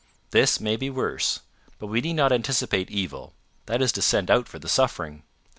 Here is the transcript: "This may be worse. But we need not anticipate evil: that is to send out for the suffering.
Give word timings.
"This 0.31 0.59
may 0.59 0.77
be 0.77 0.89
worse. 0.89 1.41
But 1.77 1.85
we 1.85 2.01
need 2.01 2.13
not 2.13 2.31
anticipate 2.31 2.89
evil: 2.89 3.33
that 3.67 3.83
is 3.83 3.91
to 3.91 4.01
send 4.01 4.31
out 4.31 4.47
for 4.47 4.57
the 4.57 4.67
suffering. 4.67 5.21